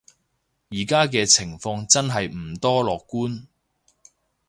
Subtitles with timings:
[0.71, 3.45] 而家嘅情況真係唔多樂觀